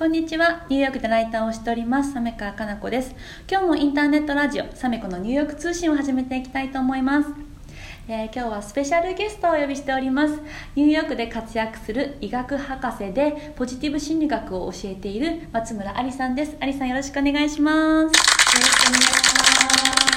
[0.00, 0.64] こんにちは。
[0.70, 3.14] ニューヨークでライターをしております、サメカかな子です。
[3.46, 7.28] 今日もインターネットラジオ、サメコのニューヨーク通信を始めていきたいと思います。
[8.08, 10.40] えー今日はスペシャルゲストをお呼びしております。
[10.74, 16.56] ニューヨークで活躍する医学博士でポジティブ心理学を教えている松村ありさんです。
[16.58, 18.04] ありさんよろしくお願いします。
[18.04, 20.09] よろしくお願いします。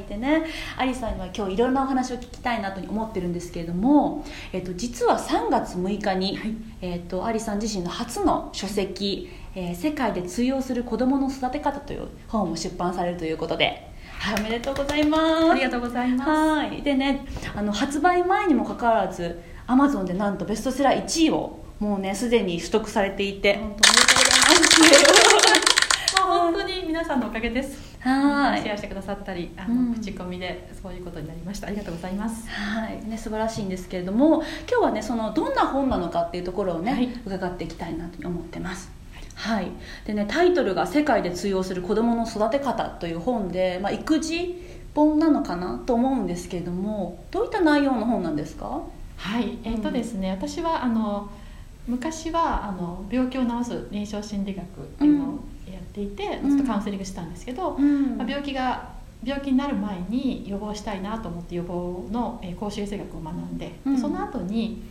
[0.00, 0.44] はいでね、
[0.78, 6.38] アリさんには今日いろんなお話を聞きたいなと思ってるんですけれども、えっと、実は3月6日に、
[6.80, 15.50] えっと、アリさん自身の初の書籍「えー世界で通用する子どもの育て方」という本を出版されるということで、はい、おめでとうございます。
[15.50, 16.30] ありがとうございます。
[16.30, 16.82] はい。
[16.82, 23.56] でねあの発売前にもかかわらずアマゾンでなんとベストセラー1位をもうねすでに取得されていて。
[23.56, 26.14] 本当おめでとうございます。
[26.16, 27.89] まあ本当に皆さんのおかげです。
[28.00, 28.62] はい。
[28.62, 29.94] シェアしてくださったり、あの、うん。
[29.94, 31.66] 口コミでそういうことになりました。
[31.68, 32.48] ありがとうございます。
[32.48, 33.04] はい。
[33.06, 37.08] ね、素晴らしいんですけれども今日はねそのどんな本なのかっていうところをね、はい。
[37.26, 38.90] 伺っていきたいなと思ってます。
[39.34, 39.68] はい、
[40.06, 44.62] でねタイトルが「世界で通用する子どもの育て方」という本で、まあ、育児
[44.94, 48.82] 本なのかなと思うんですけれどもどういった内容の本なんですか？
[49.16, 51.30] はい、えっ、とですね、私はあの
[51.86, 54.66] 昔はあの病気を治す臨床心理学っ
[54.98, 55.34] ていうのをや
[55.90, 56.50] っていて、うん。
[56.50, 58.16] ずっとカウンセリングしたんですけど、ん。
[58.16, 58.90] まあ、病気が
[59.22, 63.98] 病気になる前に予防したいなと思って予防の、えー公衆衛生学を学んで、うん。
[63.98, 64.82] その後に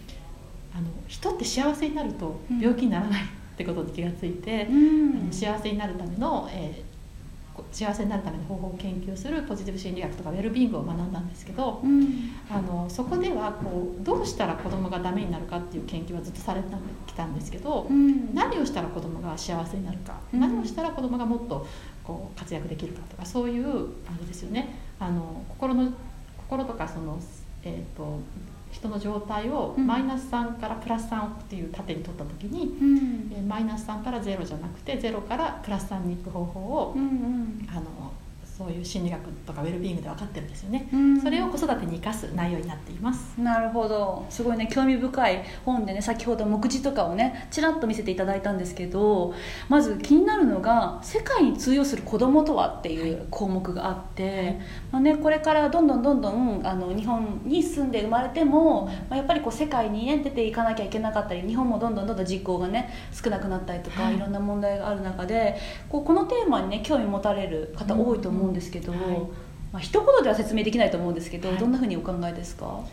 [0.73, 3.25] あの人って幸せになると病気にならないっ
[3.57, 4.67] てことに気がついて、
[5.31, 6.83] 幸せになるための、え
[7.71, 12.31] 幸せになるための方法を研究するポジティブ心理学とかウェルビーイングを学んだんですけどうん。
[12.49, 16.67] あのそこではこうどうしたら子供がダメになるかっていう研究はずっとされて
[17.07, 18.33] きたんですけど、うん。
[18.33, 20.39] 何をしたら子供が幸せになるか、うん。
[20.39, 21.65] 何をしたら子供がもっと
[22.03, 24.75] こう活躍できるかとかそういうあれですよね。
[24.99, 25.91] あの心の
[26.37, 27.19] 心とかその、
[27.63, 28.19] えー、と
[28.79, 29.85] 人の状態をうん。
[29.87, 33.31] マイナス3からプラス3っていう縦に取った時に、うん。
[33.33, 37.67] えーマイナス3から0じゃなくて0からプラス3に行く方法を、うんうん。
[37.69, 38.11] あの
[38.59, 40.89] そういう心理学とかウェルビーイングで分かってるんですよね。
[40.91, 43.39] うんそれを子育てに生かす内容になっています。
[43.39, 49.33] なるほどすごいね興味深い本でね先ほど目次とかをねちらっと見せていただいたんですけど
[49.69, 54.59] まず気になるのが「世界に通用する子供とは?」っていう項目があって、
[54.91, 65.55] まあね、これからどんどんどんどんあの日本に住んで生まれても、まあ、やっぱりこう世界に、ね、出ていかなきゃいけなかったり日本もどんどんどんどん人口がね少なくなったりとか、はいい、ろんな問題がある中で
[65.87, 68.91] こうこのテーマにね興味持たれる方多いと思うんですけど。
[68.91, 69.19] うんはい。
[69.71, 71.57] まあ一言では説明できないと思うんですけど、はい。
[71.57, 72.83] どんなふうにお考えですか、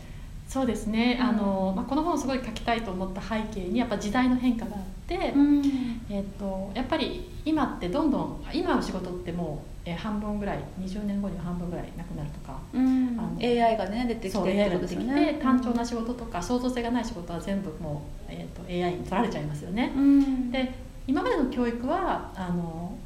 [0.47, 1.27] そうですね、うん。
[1.27, 5.61] あのまあ、この本をすごい書きたいと思った背景にやっぱ時代の変化があって、ん。
[6.09, 13.17] えっとやっぱり今ってどんどん今の仕事ってもう、えー半分ぐらい20年後には半分ぐらいなくなるとかうん。
[13.19, 15.33] あの AI がね出てきてってことですよね。
[15.33, 19.91] て単調な仕事とか創造性がない仕事は全部もう、えー、と AI に取られちゃいますよね。
[19.95, 20.51] うん。
[20.51, 20.73] で
[21.07, 22.97] 今までの教育はあの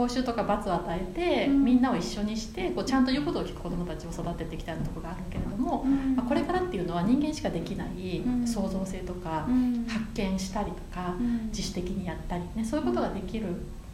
[0.00, 1.64] 報酬とか罰を与えて、うん。
[1.64, 6.16] みんなを一緒にしてこうちゃんと言うことを聞く子どもたちを育ててきたところがあるけれども、うん。
[6.16, 8.46] まあ、これからっていうのは人間しかできないうん。
[8.46, 9.84] 創造性とか、うん。
[9.86, 11.48] 発見したりとか、うん。
[11.48, 13.46] 自主的にやったり、ね、そういうことができる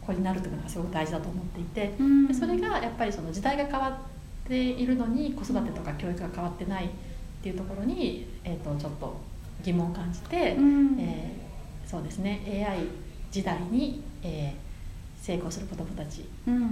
[0.05, 2.27] 子になるというのがすごく大事だと思っていてうん。
[2.27, 6.89] でそれがやっぱりその時代が変わっているのに子育てとか教育が変わってないっ
[7.43, 9.17] ていうところに、えー、とちょっと
[9.63, 10.99] 疑問を感じて、うん。
[10.99, 11.47] えー
[11.87, 12.79] そうですね AI
[13.31, 14.66] 時代に、えー
[15.21, 16.25] 成功する子どもたち。
[16.47, 16.67] うん。
[16.67, 16.69] っ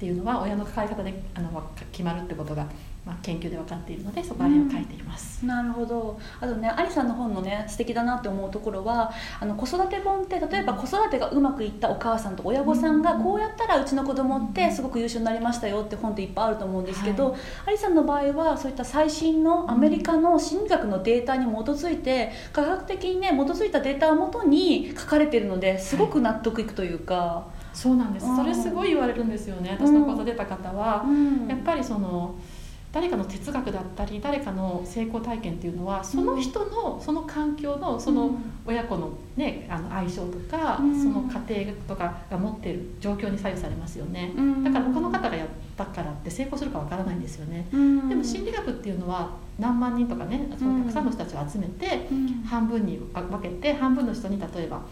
[0.00, 2.64] ていうのは親の関わり方であの決まるってことが、
[3.04, 5.44] まあ、研究で分かっているのでそこら辺を書いています。
[5.44, 6.18] なるほど。
[6.40, 17.36] あとねアリさんの本のね素敵だなって思うところはあの子育て本って例えば子育てがうまくいったお母さんと親御さんがこうやったらうちの子供ってすごく優秀になりましたよって本っていっぱいあると思うんですけど、は
[17.66, 28.26] アリさんの場合はそういった最新のアメリカの心理学のデータに基づいて科学的にね基づいたデータをもとに書かれているのですごく納得いくというか、そうなんです。
[28.26, 28.36] うん。
[28.36, 29.76] それすごい言われるんですよね。
[29.78, 31.46] 私の講座出た方は、うん。
[31.48, 32.34] やっぱりその
[32.92, 38.32] 誰かの哲学だったり誰かの成功体験っていうのはその人のその環境のその
[38.66, 41.02] 親子の,、ね、あの相性とか、うん。
[41.02, 44.64] その家庭とかが持っている状況に左右されますよね、うん。
[44.64, 48.08] だから他の方がやったからって成功するかわからないんですよね、うん。
[48.08, 52.42] でも心理学っていうのは何万人とかねそのたくさんの人たちを集めて、うん。
[52.42, 54.82] 半分に分けて半分の人に例えば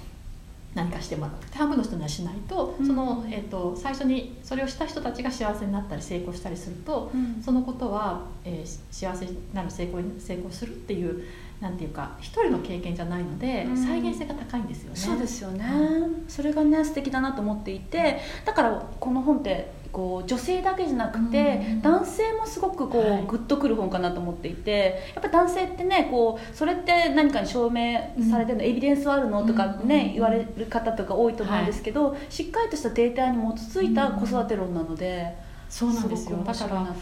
[0.75, 2.87] 何かしてもらって半分の人にはしないと、うん。
[2.87, 7.43] その、えー、と最初にそれをした人たちが幸せになったり成功したりするとうん。
[7.43, 11.25] そのことは、えー幸せになる成功に成功するっていう、
[11.61, 13.77] なんていうか一人の経験じゃないので、うん。
[13.77, 14.97] 再現性が高いんですよね。
[14.97, 21.83] そうですよね、はそれがね素敵だなと思っていてだからこの本ってこう女性だけじゃなくて、うん。
[21.83, 23.27] 男性もすごくこう、はい。
[23.27, 27.99] グッとくる本かなと思っていてやっぱ男性ってねこうそれって何かに証明
[28.31, 29.45] されてるの、エビデンスはあるの？
[29.45, 30.13] とかね、うん。
[30.13, 35.35] 言われる方とか多いと思うんですけど、しっかりとしたデータに基づいた子育て論なので、
[35.69, 36.37] そうなんですよ。
[36.37, 36.95] ごく面だから。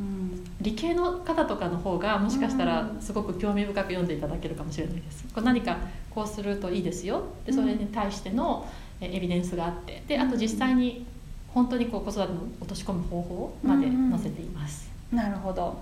[0.00, 0.44] うん。
[0.60, 3.00] 理系の方とかの方がもしかしたらうん。
[3.00, 5.24] すごく興味深く読んでいただけるかもしれないです。
[5.34, 5.76] こう何か
[6.10, 8.66] こうするといいですよでそれに対しての
[9.00, 10.02] えエビデンスがあって。
[10.08, 11.04] であと実際に
[11.48, 15.80] 本当にこう子育ての落とし込む方法まで載せています、なるほど。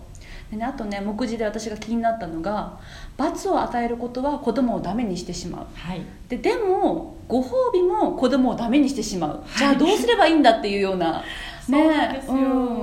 [0.51, 2.79] で、ね、あとね目次で私が気になったのが
[3.17, 5.67] 罰を与えることは子供をダメにしてしまう。
[5.75, 6.03] はい。
[6.29, 11.25] ででもご褒美も子供をダメにしてしまう、いじゃあどうすればいいんだっていうような。
[11.69, 12.74] そうなんですよ、うん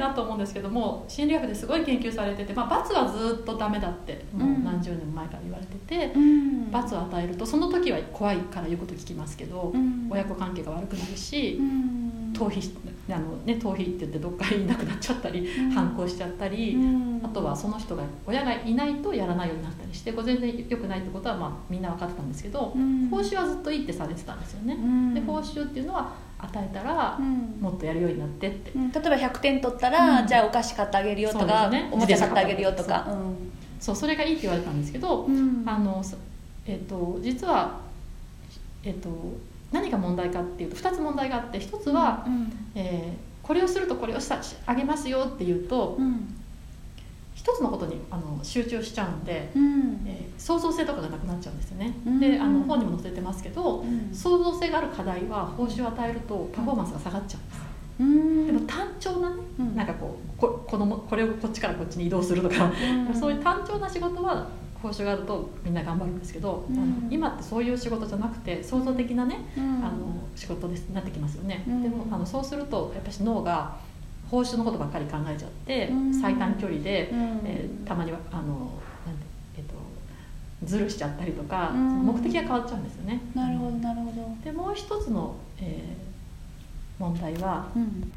[0.00, 6.70] なと思うんですけども心理学ですごい研究されてて、まあ、罰はずっとダメだってもう何十年も前から言われてて、うん。
[6.70, 10.08] 罰を与えるとその時は怖いから言うこと聞きますけど、うん。
[10.10, 12.32] 親子関係が悪くなるし、うん。
[12.32, 12.70] 逃避し
[13.14, 15.70] あの、ね、逃避って言ってどっかいなくなっちゃったり、うん。
[15.70, 17.20] 反抗しちゃったり、うん。
[17.24, 23.08] あとはその人が親がいないとやらないようになったりしてこれ全然良くないってことは、まあ、みんな分かってたんですけど、うん。
[23.08, 24.74] 報酬はずっといいってされてたんですよね。
[24.74, 25.14] うん。
[25.14, 27.58] で報酬っていうのは与えたらうん。
[27.60, 28.90] もっとやるようになってって、うん。
[28.90, 30.26] 例えば100点取ったら、うん。
[30.26, 31.88] じゃあお菓子買ってあげるよとか、すね。
[31.92, 33.06] おもちゃ買ってあげるよとか。
[33.78, 35.62] そうそれがいいって言われたんですけど、うん。
[35.66, 36.16] あのそ
[36.66, 37.80] えっと実は、
[38.84, 39.08] えっと
[39.72, 42.52] 何が問題かっていうと2つ問題があって1つは、うん。
[42.74, 46.36] えーこれをするとこれをしたしあげますよっていうとうん。
[47.34, 50.04] 一つのことにあの集中しちゃうんで、うん。
[50.06, 51.92] えー創造性とかがなくなっちゃうんですよね。
[52.06, 52.20] うん。
[52.20, 54.14] であの本にも載せてますけどうん。
[54.14, 57.60] 創造性がある課題は報酬を与えるとパフォーマンスが下がっちゃうんです。
[58.00, 58.46] うん。
[58.46, 59.76] でも単調なねうん。
[59.76, 62.70] なんかこうここのこれをこっちからこっちに移動するとか、
[63.08, 63.14] うん。
[63.18, 64.46] そういう単調な仕事は
[64.82, 66.76] 報酬があるとみんな頑張るんですけど、うん。
[66.76, 69.84] あの今ってそういう仕事じゃなくて創造的なね、うん。
[69.84, 71.82] あの仕事ですなってきますよね、うん。
[71.82, 73.76] でもあのそうするとやっぱり脳が
[74.30, 76.14] 報酬のことばっかり考えちゃって、うん。
[76.14, 77.40] 最短距離で、うん。
[77.44, 78.70] えーたまにはあの
[79.56, 79.74] えっと
[80.64, 83.20] ズルしちゃったりとか、目的が変わっちゃうんですよね。
[83.34, 84.44] なるほどなるほど。
[84.44, 86.10] でもう一つの、えー
[87.00, 88.12] 問題はうん。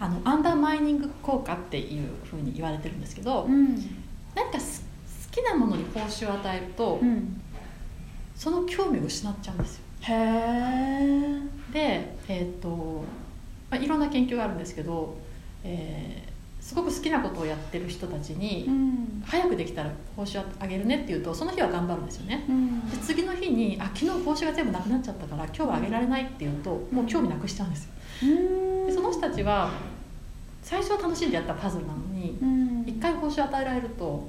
[0.00, 3.76] あのアンダーマイニング効果っていうふうに言われてるんですけど、うん。
[4.34, 4.81] 何かす好
[5.32, 7.40] きなものに報酬を与えると、うん
[8.34, 9.82] その興味を失っちゃうんですよ。
[10.00, 11.38] へえ
[11.72, 13.04] で、えーと
[13.70, 15.16] まあ、いろんな研究があるんですけど、
[15.62, 16.32] えー
[16.62, 22.44] すごく好きなことをやってる人たちに、うん早くできたら報酬あげるねって言うとその日は頑張るんですよね。
[22.48, 27.90] うんで次の日にあ昨日報酬が全部なくなっちゃったから今日はあげられないって言うともう興味なくしちゃうんですよ。
[28.22, 29.70] うんでその人たちは
[30.62, 34.28] 最初は楽しんでやったパズルなのにうん一回報酬与えられると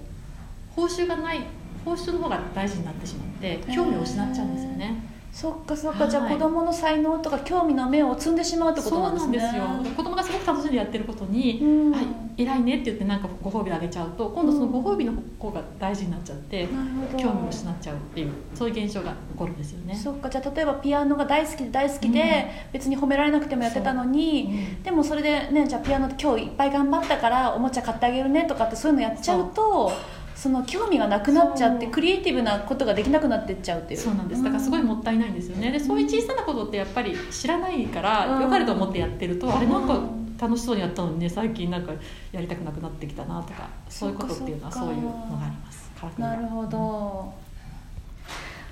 [0.75, 1.41] 報酬がない
[1.85, 5.13] 報酬の方が大事になってしまって興味を失っちゃうんですよね。
[5.33, 9.39] そっかそっか、はいじゃあ子供の才能とか興味の目を摘んでしまうってことなんですね。
[9.39, 9.95] そうなんですよ。
[9.95, 11.91] 子供がすごく楽しんでやってることにうん。
[11.91, 12.05] はい、
[12.37, 17.23] 偉いねって言ってなんかご褒美あげちゃうと今度そのご褒美の方が大事になっちゃって、なるほど。
[17.23, 19.95] 興味を失っちゃうっていうそういう現象が起こるんですよね。
[19.95, 20.29] そっか。
[20.29, 24.83] じゃあ例えばピアノが大好きで大好きで、別に褒められなくてもやってたのに、うん。
[24.83, 29.91] でもそれでねじゃあピアノ今日いっぱい頑張ったからおもちゃ買ってあげるねとかってそういうのやっちゃうと
[30.35, 33.99] その興味がなくなっちゃってクリエイティブなことができなくなってっちゃうっていう。
[33.99, 34.43] そうなんです。
[34.43, 35.71] だからすごいもったいないんですよね。
[35.71, 38.41] でそういう小さなことってやっぱり知らないからうん。
[38.43, 39.99] 良かれと思ってやってると、うんあれなんか
[40.39, 41.93] 楽しそうにやったのにね最近なんか
[42.31, 45.91] やりたくなくなってきたなとかそういうことっていうのはそういうのがあります。
[46.17, 47.33] なるほど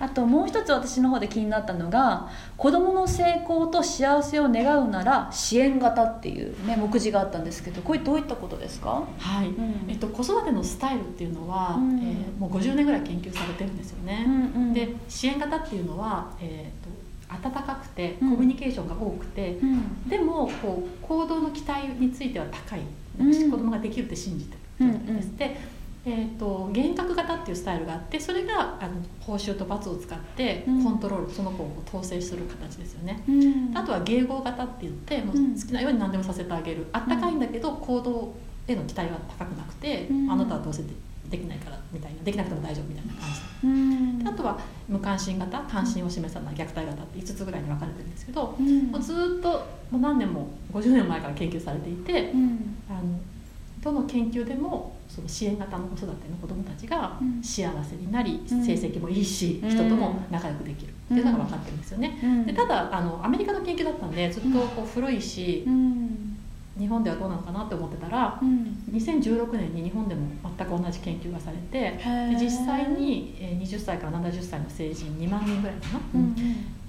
[0.01, 2.27] あともう一つ私の方で気になったのが
[2.57, 9.85] 子どもの成功と幸せを願うなら支援型っていう、ね、目次があったんですけどこれどういったことですか、はい、うん。
[9.87, 11.99] えっと、子育てのスタイルっていうのは、うん。
[11.99, 18.31] えーもう50年ぐらい研究されてるんですよね、うんうんで支援型っていうのは、えー、と温かくてコうん。
[18.31, 20.09] ミュニケーションが多くて、うん。
[20.09, 22.79] でもこう行動の期待については高い、
[23.19, 23.51] うん。
[23.51, 25.37] 子供ができるって信じてる状態です、うん。
[25.37, 25.57] で、
[26.03, 30.83] えー、と幻覚型っていうスタイルがあってそれがあの報酬と罰を使ってうん。
[30.83, 33.23] コントロール、その子を統制する形ですよね。
[33.27, 33.77] うん。
[33.77, 35.59] あとは迎合型って言ってもううん。
[35.59, 36.87] 好きなように何でもさせてあげる。
[36.91, 38.33] あったかいんだけど行動
[38.67, 40.31] への期待は高くなくて、うん。
[40.31, 40.89] あなたはどうせで
[41.29, 43.29] できないからみたいなできなくても大丈夫みたいな感
[44.23, 44.27] じ。
[44.27, 48.87] あとは無関心型関心を示さない虐待型って5つぐらいに分かれてるんですけど、うん。
[48.87, 49.49] もうずっと
[49.91, 52.75] もう何年も50年前から研究されていてうん。
[52.89, 53.19] あの
[53.81, 57.43] どの研究でもその支援型の子育ての子どもたちがうん。
[57.43, 58.65] 幸せになり、うん。
[58.65, 59.69] 成績もいいし、うん。
[59.69, 60.91] 人とも仲良くできる。
[60.91, 62.17] っていうのが分かってるんですよね。
[62.23, 62.45] うん。
[62.45, 66.37] でただあのアメリカの研究だったんでずっとこう古いしう、ん。
[66.79, 68.83] 日本ではどうなのかなって思ってたらうん。
[68.93, 70.21] 2016年に日本でも
[70.57, 76.35] 全く同じ研究がされてで実際にえー20歳から70歳の成人2万人ぐらいかな、うん。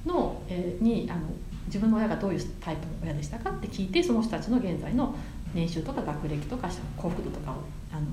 [0.06, 1.22] の、えーにあの
[1.66, 5.14] 自分の親がどういうタイプの親でしたかって聞いてその人たちの現在の
[5.54, 7.54] 年収とか学歴とか幸福度とかを
[7.92, 8.06] あの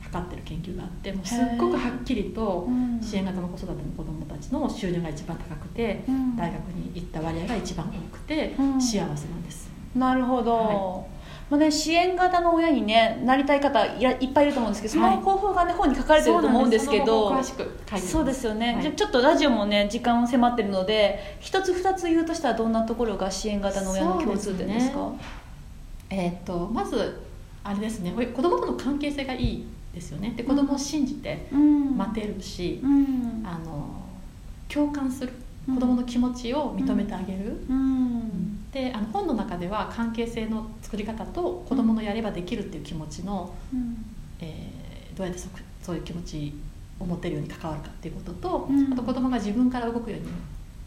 [0.00, 3.00] 測ってる研究があってもうすっごくはっきりとうん。
[3.00, 8.80] 支援型の子育ての子どもたちの収入が一番高くてうん大学に行った割合が一番多くてうん。
[8.80, 9.70] 幸せなんです。
[9.96, 11.04] なるほど、は
[11.50, 17.32] まあね、支援型の親に、ね、なりたい方いっぱいいると思うんですけどその方法が、ね、本に書かれてると思うんですけど
[17.96, 25.12] そうですよね、はいじゃあちょっとラジオもね時間を迫ってるので一つ二つ言うとしたらどんなところが支援型の親の共通点ですか？
[26.10, 27.22] えー、とまず
[27.62, 30.34] あれですね子供との関係性がいいですよね。
[30.36, 31.96] で子供を信じてうん。
[31.96, 33.42] 待てるし、うん。
[33.44, 34.02] あの
[34.68, 35.32] 共感する
[35.68, 35.74] うん。
[35.76, 38.70] 子供の気持ちを認めてあげる、うん。
[38.72, 44.04] であの本の中では関係性の作り方と子供のやればできるっていう気持ちの、うん。
[44.40, 44.84] えー
[45.16, 45.48] どうやってそ
[45.80, 46.52] そういう気持ち
[46.98, 48.92] を持てるように関わるかっていうことと、うん。
[48.92, 50.26] あと子供が自分から動くように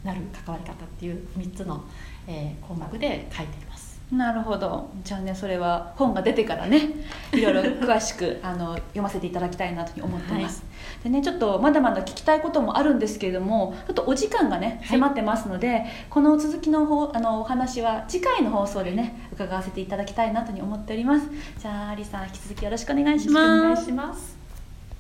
[0.03, 1.81] なる関わり方っていう3つの、
[2.27, 3.86] えー項目で書いています。
[4.11, 4.89] なるほど。
[5.03, 6.91] じゃあねそれは本が出てからね
[7.33, 10.63] いろいろ詳しくあの読ませていただきたいなというふうに思ってます、
[11.03, 14.99] でねちょっとまだまだ聞きたいこともあるんですけれどもちょっとお時間がねはい。
[14.99, 21.29] 迫ってますので、この続きの方あのお話は次回の放送でね伺わせていただきたいなと思っております。
[21.57, 24.36] じゃあアリさん引き続きよろしくお願いしよろしくお願いますします